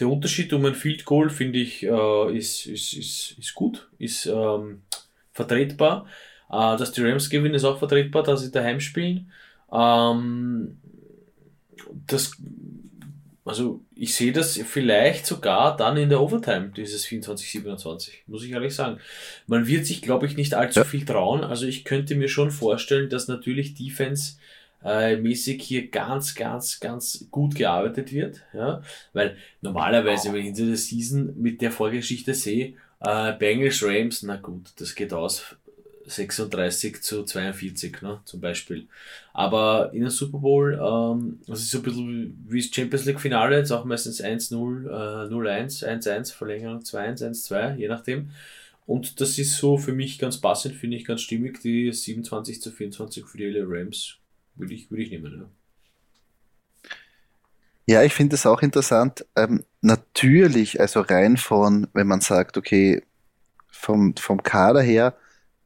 der 0.00 0.08
Unterschied 0.08 0.52
um 0.52 0.64
ein 0.64 0.74
Field 0.74 1.04
Goal, 1.04 1.30
finde 1.30 1.58
ich, 1.58 1.82
äh, 1.82 2.36
ist, 2.36 2.66
ist, 2.66 2.94
ist, 2.94 3.36
ist 3.38 3.54
gut, 3.54 3.88
ist 3.98 4.26
ähm, 4.26 4.82
vertretbar. 5.32 6.06
Äh, 6.50 6.76
dass 6.76 6.92
die 6.92 7.02
Rams 7.02 7.30
gewinnen, 7.30 7.54
ist 7.54 7.64
auch 7.64 7.78
vertretbar, 7.78 8.22
dass 8.22 8.42
sie 8.42 8.50
daheim 8.50 8.80
spielen. 8.80 9.30
Ähm, 9.72 10.78
das, 12.06 12.32
also 13.44 13.82
ich 13.94 14.14
sehe 14.14 14.32
das 14.32 14.56
vielleicht 14.56 15.26
sogar 15.26 15.76
dann 15.76 15.96
in 15.96 16.08
der 16.08 16.20
Overtime, 16.20 16.72
dieses 16.76 17.06
24-27, 17.06 18.10
muss 18.26 18.44
ich 18.44 18.52
ehrlich 18.52 18.74
sagen. 18.74 18.98
Man 19.46 19.66
wird 19.66 19.86
sich, 19.86 20.02
glaube 20.02 20.26
ich, 20.26 20.36
nicht 20.36 20.54
allzu 20.54 20.84
viel 20.84 21.04
trauen. 21.04 21.44
Also 21.44 21.66
ich 21.66 21.84
könnte 21.84 22.14
mir 22.14 22.28
schon 22.28 22.50
vorstellen, 22.50 23.10
dass 23.10 23.28
natürlich 23.28 23.74
Defense 23.74 24.38
äh, 24.84 25.16
mäßig 25.16 25.62
hier 25.62 25.88
ganz, 25.88 26.34
ganz, 26.34 26.80
ganz 26.80 27.26
gut 27.30 27.54
gearbeitet 27.54 28.12
wird. 28.12 28.42
Ja? 28.52 28.82
Weil 29.12 29.36
normalerweise, 29.60 30.32
wenn 30.32 30.40
ich 30.40 30.46
hinter 30.46 30.66
der 30.66 30.76
Season 30.76 31.34
mit 31.36 31.60
der 31.60 31.70
Vorgeschichte 31.70 32.34
sehe, 32.34 32.74
äh, 33.00 33.32
Bengals 33.32 33.82
Rams, 33.82 34.22
na 34.22 34.36
gut, 34.36 34.72
das 34.76 34.94
geht 34.94 35.12
aus 35.12 35.56
36 36.06 37.02
zu 37.02 37.24
42, 37.24 38.02
ne, 38.02 38.20
zum 38.24 38.40
Beispiel. 38.40 38.88
Aber 39.32 39.90
in 39.92 40.02
der 40.02 40.10
Super 40.10 40.38
Bowl, 40.38 40.74
ähm, 40.74 41.40
das 41.46 41.60
ist 41.60 41.70
so 41.70 41.78
ein 41.78 41.82
bisschen 41.84 42.44
wie 42.48 42.60
das 42.60 42.74
Champions 42.74 43.04
League 43.04 43.20
Finale, 43.20 43.58
jetzt 43.58 43.70
auch 43.70 43.84
meistens 43.84 44.20
1-0, 44.20 44.86
äh, 44.86 45.28
0-1, 45.28 45.84
1-1, 45.84 46.32
Verlängerung 46.32 46.80
2-1, 46.80 47.22
1-2, 47.22 47.76
je 47.76 47.88
nachdem. 47.88 48.30
Und 48.86 49.20
das 49.20 49.38
ist 49.38 49.56
so 49.56 49.78
für 49.78 49.92
mich 49.92 50.18
ganz 50.18 50.38
passend, 50.38 50.74
finde 50.74 50.96
ich 50.96 51.04
ganz 51.04 51.20
stimmig, 51.20 51.60
die 51.60 51.92
27 51.92 52.60
zu 52.60 52.72
24 52.72 53.24
für 53.24 53.38
die 53.38 53.44
LA 53.44 53.64
Rams 53.66 54.16
würde 54.54 54.74
ich, 54.74 54.90
würde 54.90 55.02
ich 55.02 55.10
nehmen, 55.10 55.40
ja. 55.40 55.50
Ja, 57.86 58.04
ich 58.04 58.14
finde 58.14 58.36
es 58.36 58.46
auch 58.46 58.62
interessant. 58.62 59.26
Ähm, 59.34 59.64
natürlich, 59.80 60.80
also 60.80 61.00
rein 61.00 61.36
von, 61.36 61.88
wenn 61.92 62.06
man 62.06 62.20
sagt, 62.20 62.56
okay, 62.56 63.02
vom, 63.68 64.14
vom 64.16 64.42
Kader 64.42 64.80
her 64.80 65.14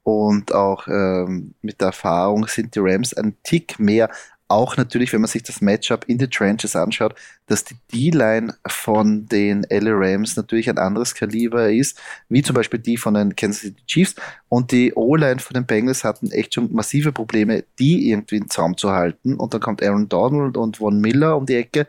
und 0.05 0.55
auch 0.55 0.89
ähm, 0.89 1.55
mit 1.61 1.81
der 1.81 1.89
Erfahrung 1.89 2.47
sind 2.47 2.75
die 2.75 2.81
Rams 2.81 3.13
ein 3.13 3.37
Tick 3.43 3.79
mehr 3.79 4.11
auch 4.55 4.77
natürlich, 4.77 5.13
wenn 5.13 5.21
man 5.21 5.29
sich 5.29 5.43
das 5.43 5.61
Matchup 5.61 6.05
in 6.07 6.19
the 6.19 6.29
Trenches 6.29 6.77
anschaut, 6.77 7.15
dass 7.47 7.65
die 7.65 7.77
D-Line 7.93 8.55
von 8.67 9.27
den 9.27 9.67
LA 9.69 9.93
Rams 9.93 10.37
natürlich 10.37 10.71
ein 10.71 10.79
anderes 10.79 11.15
Kaliber 11.15 11.71
ist, 11.71 12.01
wie 12.29 12.43
zum 12.43 12.55
Beispiel 12.55 12.79
die 12.79 12.97
von 12.97 13.15
den 13.15 13.35
Kansas 13.35 13.63
City 13.63 13.83
Chiefs. 13.87 14.15
Und 14.49 14.73
die 14.73 14.95
O-Line 14.95 15.41
von 15.41 15.55
den 15.55 15.67
Bengals 15.67 16.05
hatten 16.05 16.31
echt 16.31 16.55
schon 16.55 16.73
massive 16.73 17.13
Probleme, 17.13 17.65
die 17.79 18.11
irgendwie 18.11 18.37
in 18.37 18.49
Zaum 18.49 18.77
zu 18.77 18.91
halten. 18.91 19.35
Und 19.35 19.53
dann 19.53 19.61
kommt 19.61 19.83
Aaron 19.83 20.09
Donald 20.09 20.57
und 20.57 20.77
Von 20.77 21.01
Miller 21.01 21.37
um 21.37 21.47
die 21.47 21.57
Ecke. 21.57 21.87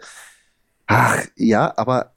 Ach, 0.87 1.23
ja, 1.35 1.73
aber 1.77 2.13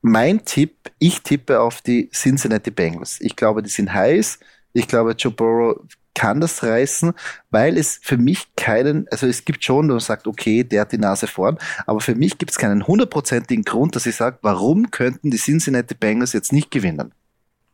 mein 0.00 0.44
Tipp, 0.44 0.90
ich 0.98 1.22
tippe 1.22 1.60
auf 1.60 1.80
die 1.80 2.08
Cincinnati 2.10 2.70
Bengals. 2.70 3.20
Ich 3.20 3.36
glaube, 3.36 3.62
die 3.62 3.70
sind 3.70 3.92
heiß. 3.92 4.38
Ich 4.72 4.88
glaube, 4.88 5.12
Joe 5.12 5.32
Burrow 5.32 5.80
kann 6.14 6.40
das 6.40 6.62
reißen, 6.62 7.12
weil 7.50 7.78
es 7.78 7.98
für 8.02 8.16
mich 8.16 8.54
keinen, 8.56 9.08
also 9.10 9.26
es 9.26 9.44
gibt 9.44 9.64
schon, 9.64 9.88
du 9.88 9.98
sagst, 9.98 10.26
okay, 10.26 10.64
der 10.64 10.82
hat 10.82 10.92
die 10.92 10.98
Nase 10.98 11.26
vorn, 11.26 11.58
aber 11.86 12.00
für 12.00 12.14
mich 12.14 12.38
gibt 12.38 12.50
es 12.50 12.58
keinen 12.58 12.86
hundertprozentigen 12.86 13.64
Grund, 13.64 13.96
dass 13.96 14.06
ich 14.06 14.16
sage, 14.16 14.38
warum 14.42 14.90
könnten 14.90 15.30
die 15.30 15.38
Cincinnati 15.38 15.94
Bengals 15.94 16.32
jetzt 16.32 16.52
nicht 16.52 16.70
gewinnen? 16.70 17.12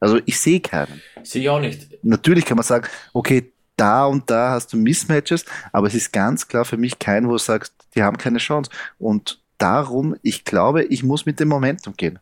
Also 0.00 0.20
ich 0.26 0.38
sehe 0.38 0.60
keinen. 0.60 1.02
Sehe 1.24 1.42
ich 1.42 1.48
auch 1.48 1.60
nicht. 1.60 1.88
Natürlich 2.04 2.44
kann 2.44 2.56
man 2.56 2.64
sagen, 2.64 2.86
okay, 3.12 3.52
da 3.76 4.06
und 4.06 4.28
da 4.30 4.50
hast 4.50 4.72
du 4.72 4.76
Mismatches, 4.76 5.44
aber 5.72 5.86
es 5.86 5.94
ist 5.94 6.12
ganz 6.12 6.48
klar 6.48 6.64
für 6.64 6.76
mich 6.76 6.98
kein, 6.98 7.26
wo 7.26 7.32
du 7.32 7.38
sagst, 7.38 7.72
die 7.94 8.02
haben 8.02 8.18
keine 8.18 8.38
Chance. 8.38 8.70
Und 8.98 9.40
darum, 9.56 10.16
ich 10.22 10.44
glaube, 10.44 10.84
ich 10.84 11.02
muss 11.02 11.26
mit 11.26 11.40
dem 11.40 11.48
Momentum 11.48 11.94
gehen. 11.96 12.18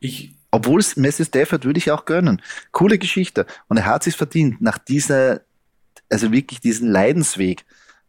Ich, 0.00 0.34
obwohl 0.54 0.78
es 0.78 0.96
Messi 0.96 1.24
Stafford 1.24 1.64
würde 1.64 1.78
ich 1.78 1.90
auch 1.90 2.04
gönnen. 2.04 2.40
Coole 2.70 2.96
Geschichte. 2.96 3.44
Und 3.66 3.78
er 3.78 3.86
hat 3.86 4.04
sich 4.04 4.16
verdient 4.16 4.62
nach 4.62 4.78
dieser, 4.78 5.40
also 6.08 6.30
wirklich 6.30 6.60
diesen 6.60 6.88
Leidensweg 6.88 7.64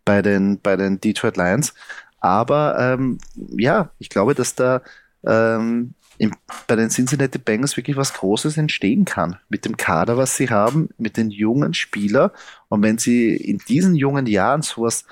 bei 0.06 0.22
den, 0.22 0.62
bei 0.62 0.76
den 0.76 1.02
Detroit 1.02 1.38
Lions. 1.38 1.74
Aber 2.20 2.78
ähm, 2.78 3.18
ja, 3.58 3.90
ich 3.98 4.10
glaube, 4.10 4.36
dass 4.36 4.54
da 4.54 4.84
ähm, 5.26 5.96
im, 6.20 6.34
bei 6.68 6.76
den 6.76 6.92
Cincinnati 6.92 7.40
Bengals 7.40 7.78
wirklich 7.78 7.98
was 7.98 8.14
Großes 8.14 8.58
entstehen 8.58 9.06
kann. 9.06 9.38
Mit 9.50 9.66
dem 9.66 9.76
Kader, 9.76 10.16
was 10.16 10.38
sie 10.38 10.52
haben, 10.52 10.90
mit 11.00 11.18
den 11.18 11.32
jungen 11.32 11.74
Spielern. 11.74 12.30
Und 12.68 12.84
wenn 12.84 13.00
sie 13.00 13.36
in 13.36 13.58
diesen 13.58 13.96
jungen 13.96 14.28
Jahren 14.28 14.62
sowas 14.62 15.06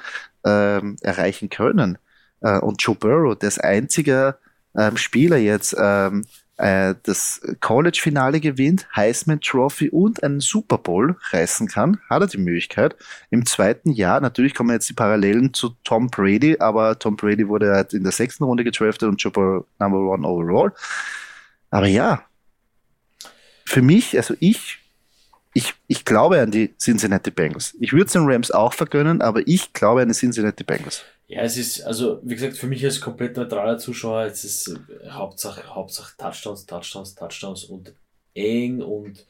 ähm, 0.45 0.97
erreichen 1.01 1.49
können, 1.49 1.97
äh, 2.41 2.59
und 2.59 2.79
Joe 2.79 2.95
Burrow, 2.95 3.35
das 3.35 3.57
einzige 3.57 4.37
ähm, 4.77 4.97
Spieler 4.97 5.37
jetzt, 5.37 5.75
ähm, 5.79 6.25
äh, 6.57 6.95
das 7.03 7.41
College-Finale 7.61 8.39
gewinnt, 8.39 8.87
Heisman 8.95 9.41
Trophy 9.41 9.89
und 9.89 10.23
einen 10.23 10.39
Super 10.39 10.77
Bowl 10.77 11.17
reißen 11.31 11.67
kann, 11.67 11.99
hat 12.09 12.21
er 12.21 12.27
die 12.27 12.37
Möglichkeit. 12.37 12.95
Im 13.31 13.45
zweiten 13.45 13.91
Jahr, 13.91 14.21
natürlich 14.21 14.53
kommen 14.53 14.69
jetzt 14.69 14.89
die 14.89 14.93
Parallelen 14.93 15.53
zu 15.53 15.75
Tom 15.83 16.07
Brady, 16.07 16.57
aber 16.59 16.99
Tom 16.99 17.15
Brady 17.15 17.47
wurde 17.47 17.73
halt 17.73 17.93
in 17.93 18.03
der 18.03 18.11
sechsten 18.11 18.43
Runde 18.43 18.63
gedraftet 18.63 19.09
und 19.09 19.21
Joe 19.21 19.65
Number 19.79 19.99
One 19.99 20.27
Overall. 20.27 20.73
Aber 21.71 21.87
ja, 21.87 22.23
für 23.65 23.81
mich, 23.81 24.15
also 24.15 24.35
ich, 24.39 24.82
ich, 25.53 25.73
ich 25.87 26.05
glaube 26.05 26.41
an 26.41 26.51
die 26.51 26.75
Cincinnati 26.77 27.31
Bengals. 27.31 27.75
Ich 27.79 27.93
würde 27.93 28.05
es 28.05 28.13
den 28.13 28.25
Rams 28.25 28.51
auch 28.51 28.73
vergönnen, 28.73 29.21
aber 29.21 29.47
ich 29.47 29.73
glaube 29.73 30.01
an 30.01 30.07
die 30.07 30.13
Cincinnati 30.13 30.63
Bengals. 30.63 31.03
Ja, 31.27 31.41
es 31.41 31.57
ist, 31.57 31.81
also 31.81 32.19
wie 32.23 32.35
gesagt, 32.35 32.57
für 32.57 32.67
mich 32.67 32.83
als 32.83 32.99
komplett 32.99 33.37
neutraler 33.37 33.77
Zuschauer, 33.77 34.25
es 34.25 34.43
ist 34.43 34.67
äh, 34.67 35.09
Hauptsache, 35.09 35.63
Hauptsache 35.73 36.15
Touchdowns, 36.17 36.65
Touchdowns, 36.65 37.15
Touchdowns 37.15 37.63
und 37.65 37.93
eng 38.33 38.81
und 38.81 39.25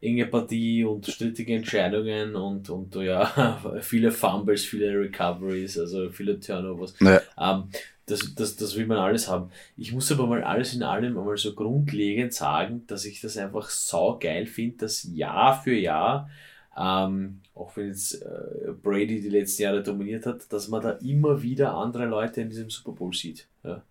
enge 0.00 0.26
Partie 0.26 0.84
und 0.84 1.06
strittige 1.06 1.54
Entscheidungen 1.54 2.36
und, 2.36 2.68
und 2.70 2.94
ja, 2.96 3.60
viele 3.80 4.12
Fumbles, 4.12 4.64
viele 4.64 4.98
Recoveries, 4.98 5.78
also 5.78 6.10
viele 6.10 6.38
Turnovers. 6.38 6.94
Ja. 7.00 7.20
Ähm, 7.38 7.70
das, 8.06 8.34
das, 8.34 8.56
das 8.56 8.76
will 8.76 8.86
man 8.86 8.98
alles 8.98 9.28
haben. 9.28 9.50
Ich 9.76 9.92
muss 9.92 10.12
aber 10.12 10.26
mal 10.26 10.42
alles 10.42 10.74
in 10.74 10.82
allem 10.82 11.18
einmal 11.18 11.36
so 11.36 11.54
grundlegend 11.54 12.32
sagen, 12.34 12.84
dass 12.86 13.04
ich 13.04 13.20
das 13.20 13.36
einfach 13.36 13.70
sau 13.70 14.18
geil 14.18 14.46
finde, 14.46 14.78
dass 14.78 15.04
Jahr 15.04 15.62
für 15.62 15.74
Jahr 15.74 16.28
ähm, 16.76 17.40
auch 17.54 17.76
wenn 17.76 17.88
jetzt 17.88 18.14
äh, 18.22 18.72
Brady 18.82 19.20
die 19.20 19.28
letzten 19.28 19.62
Jahre 19.62 19.82
dominiert 19.82 20.26
hat, 20.26 20.52
dass 20.52 20.68
man 20.68 20.82
da 20.82 20.92
immer 20.92 21.42
wieder 21.42 21.74
andere 21.74 22.06
Leute 22.06 22.40
in 22.40 22.50
diesem 22.50 22.70
Super 22.70 22.92
Bowl 22.92 23.12
sieht. 23.12 23.46
Ja. 23.62 23.82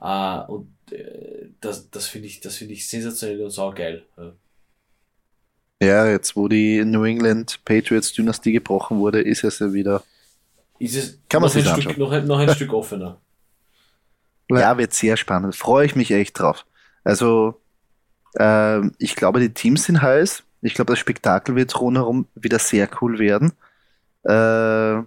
Äh, 0.00 0.50
und 0.50 0.68
äh, 0.90 1.48
das, 1.60 1.90
das 1.90 2.06
finde 2.06 2.26
ich, 2.26 2.40
das 2.40 2.60
ich 2.60 2.88
sensationell 2.88 3.42
und 3.42 3.50
saugeil. 3.50 4.02
Ja. 4.16 4.32
ja, 5.80 6.10
jetzt 6.10 6.34
wo 6.34 6.48
die 6.48 6.84
New 6.84 7.04
England 7.04 7.60
Patriots 7.64 8.12
Dynastie 8.12 8.52
gebrochen 8.52 8.98
wurde, 8.98 9.20
ist 9.20 9.44
es 9.44 9.60
ja 9.60 9.72
wieder. 9.72 10.02
Ist 10.80 10.96
es 10.96 11.18
Kann 11.28 11.42
man 11.42 11.50
noch, 11.52 11.56
ein 11.56 11.82
Stück, 11.82 11.98
noch, 11.98 12.24
noch 12.24 12.38
ein 12.38 12.54
Stück 12.54 12.72
offener. 12.72 13.20
Ja, 14.50 14.78
wird 14.78 14.94
sehr 14.94 15.16
spannend. 15.16 15.54
Freue 15.54 15.86
ich 15.86 15.94
mich 15.96 16.10
echt 16.10 16.38
drauf. 16.38 16.64
Also, 17.04 17.60
äh, 18.34 18.86
ich 18.98 19.16
glaube, 19.16 19.40
die 19.40 19.52
Teams 19.52 19.84
sind 19.84 20.00
heiß. 20.02 20.42
Ich 20.62 20.74
glaube, 20.74 20.92
das 20.92 20.98
Spektakel 20.98 21.54
wird 21.54 21.78
rundherum 21.80 22.26
wieder 22.34 22.58
sehr 22.58 22.88
cool 23.00 23.18
werden. 23.18 23.52
Äh, 24.24 25.02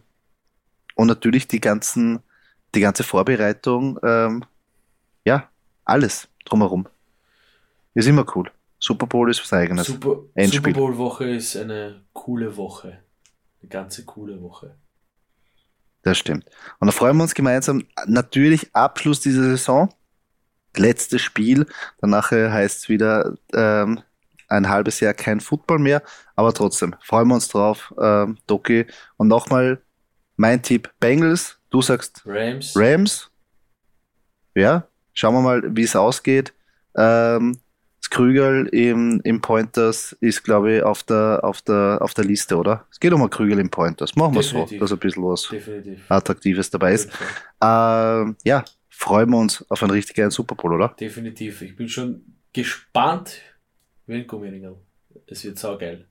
und 0.95 1.07
natürlich 1.07 1.47
die 1.47 1.59
ganzen, 1.59 2.19
die 2.75 2.81
ganze 2.81 3.03
Vorbereitung, 3.03 3.99
ähm, 4.03 4.45
ja, 5.25 5.49
alles 5.85 6.27
drumherum. 6.45 6.87
Ist 7.93 8.07
immer 8.07 8.25
cool. 8.35 8.51
Super 8.79 9.05
Bowl 9.05 9.29
ist 9.29 9.41
was 9.41 9.53
eigenes. 9.53 9.87
Super, 9.87 10.21
Super 10.37 10.71
Bowl 10.71 10.97
Woche 10.97 11.29
ist 11.29 11.55
eine 11.55 12.01
coole 12.13 12.55
Woche. 12.57 12.99
Eine 13.61 13.69
ganze 13.69 14.05
coole 14.05 14.41
Woche. 14.41 14.75
Das 16.03 16.17
stimmt. 16.17 16.45
Und 16.79 16.87
da 16.87 16.91
freuen 16.91 17.17
wir 17.17 17.23
uns 17.23 17.35
gemeinsam. 17.35 17.85
Natürlich 18.07 18.73
Abschluss 18.73 19.19
dieser 19.19 19.43
Saison. 19.43 19.93
Letztes 20.75 21.21
Spiel. 21.21 21.65
Danach 21.99 22.31
heißt 22.31 22.79
es 22.79 22.89
wieder 22.89 23.35
ähm, 23.53 24.01
ein 24.51 24.69
halbes 24.69 24.99
Jahr 24.99 25.13
kein 25.13 25.39
Football 25.39 25.79
mehr, 25.79 26.03
aber 26.35 26.53
trotzdem 26.53 26.95
freuen 27.01 27.27
wir 27.29 27.35
uns 27.35 27.47
drauf, 27.47 27.93
ähm, 27.99 28.37
Doki. 28.47 28.85
Und 29.17 29.27
nochmal 29.27 29.81
mein 30.35 30.61
Tipp: 30.61 30.91
Bengals, 30.99 31.59
du 31.69 31.81
sagst 31.81 32.23
Rams. 32.25 32.73
Rams. 32.75 33.31
Ja, 34.53 34.87
schauen 35.13 35.35
wir 35.35 35.41
mal, 35.41 35.75
wie 35.75 35.83
es 35.83 35.95
ausgeht. 35.95 36.53
Ähm, 36.95 37.57
Krügel 38.11 38.67
im, 38.67 39.21
im 39.23 39.41
Pointers 39.41 40.11
ist, 40.19 40.43
glaube 40.43 40.75
ich, 40.75 40.83
auf 40.83 41.01
der, 41.01 41.39
auf, 41.43 41.61
der, 41.61 41.97
auf 42.01 42.13
der 42.13 42.25
Liste, 42.25 42.57
oder? 42.57 42.85
Es 42.91 42.99
geht 42.99 43.13
um 43.13 43.23
ein 43.23 43.29
Krügel 43.29 43.57
im 43.57 43.69
Pointers. 43.71 44.15
Machen 44.15 44.35
wir 44.35 44.43
so, 44.43 44.65
dass 44.65 44.91
ein 44.91 44.99
bisschen 44.99 45.23
was 45.23 45.47
Definitiv. 45.47 46.11
Attraktives 46.11 46.69
dabei 46.69 46.93
ist. 46.93 47.09
Ähm, 47.61 48.35
ja, 48.43 48.65
freuen 48.89 49.29
wir 49.29 49.37
uns 49.37 49.65
auf 49.71 49.81
einen 49.81 49.93
richtig 49.93 50.15
geilen 50.15 50.29
Super 50.29 50.55
Bowl, 50.55 50.73
oder? 50.73 50.89
Definitiv. 50.99 51.61
Ich 51.61 51.75
bin 51.75 51.87
schon 51.87 52.35
gespannt, 52.51 53.39
wie 54.05 54.15
ein 54.15 54.27
Gummiringel. 54.27 54.75
Es 55.25 55.45
wird 55.45 55.57
saugeil. 55.57 56.10